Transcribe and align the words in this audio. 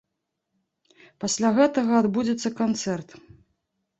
Пасля 1.23 1.51
гэтага 1.59 1.91
адбудзецца 2.03 2.49
канцэрт. 2.61 3.09